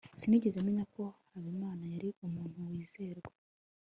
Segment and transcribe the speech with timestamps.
[0.19, 3.31] sinigeze menya ko habimana yari umuntu wizerwa